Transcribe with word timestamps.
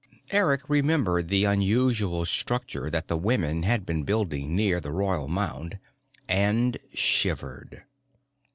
Eric 0.31 0.63
remembered 0.67 1.27
the 1.27 1.43
unusual 1.45 2.25
structure 2.25 2.89
that 2.89 3.07
the 3.07 3.15
women 3.17 3.61
had 3.61 3.85
been 3.85 4.01
building 4.01 4.55
near 4.55 4.79
the 4.79 4.91
Royal 4.91 5.27
Mound 5.27 5.77
and 6.27 6.77
shivered. 6.91 7.83